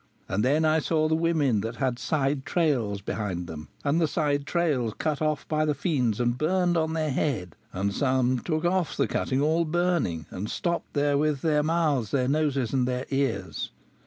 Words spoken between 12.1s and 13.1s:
noses, and their